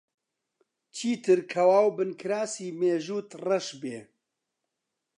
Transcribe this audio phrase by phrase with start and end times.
[0.95, 3.97] چیتر کەوا و بنکراسی مێژووت ڕەش بێ؟